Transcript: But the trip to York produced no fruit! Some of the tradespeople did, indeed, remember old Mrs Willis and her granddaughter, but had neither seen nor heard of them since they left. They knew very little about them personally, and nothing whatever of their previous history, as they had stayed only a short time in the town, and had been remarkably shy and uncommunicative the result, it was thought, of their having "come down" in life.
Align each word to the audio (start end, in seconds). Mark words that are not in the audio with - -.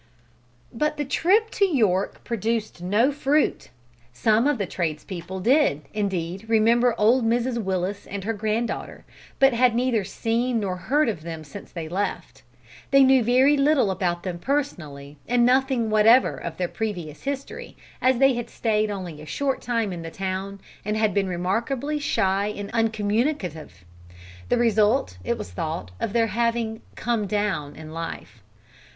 But 0.73 0.97
the 0.97 1.05
trip 1.05 1.51
to 1.51 1.63
York 1.65 2.23
produced 2.23 2.81
no 2.81 3.11
fruit! 3.11 3.69
Some 4.11 4.47
of 4.47 4.57
the 4.57 4.65
tradespeople 4.65 5.41
did, 5.41 5.83
indeed, 5.93 6.49
remember 6.49 6.95
old 6.97 7.23
Mrs 7.23 7.61
Willis 7.63 8.07
and 8.07 8.23
her 8.23 8.33
granddaughter, 8.33 9.05
but 9.37 9.53
had 9.53 9.75
neither 9.75 10.03
seen 10.03 10.59
nor 10.59 10.75
heard 10.77 11.07
of 11.07 11.21
them 11.21 11.43
since 11.43 11.71
they 11.71 11.87
left. 11.87 12.41
They 12.89 13.03
knew 13.03 13.23
very 13.23 13.55
little 13.55 13.91
about 13.91 14.23
them 14.23 14.39
personally, 14.39 15.17
and 15.27 15.45
nothing 15.45 15.91
whatever 15.91 16.35
of 16.35 16.57
their 16.57 16.67
previous 16.67 17.21
history, 17.21 17.77
as 18.01 18.17
they 18.17 18.33
had 18.33 18.49
stayed 18.49 18.89
only 18.89 19.21
a 19.21 19.27
short 19.27 19.61
time 19.61 19.93
in 19.93 20.01
the 20.01 20.09
town, 20.09 20.61
and 20.83 20.97
had 20.97 21.13
been 21.13 21.27
remarkably 21.27 21.99
shy 21.99 22.47
and 22.47 22.71
uncommunicative 22.73 23.85
the 24.49 24.57
result, 24.57 25.19
it 25.23 25.37
was 25.37 25.51
thought, 25.51 25.91
of 25.99 26.11
their 26.11 26.25
having 26.25 26.81
"come 26.95 27.27
down" 27.27 27.75
in 27.75 27.93
life. 27.93 28.41